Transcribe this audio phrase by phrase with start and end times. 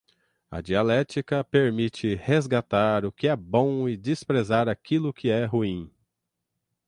[0.49, 5.91] A dialética permite resgatar o que é bom e desprezar aquilo que é ruim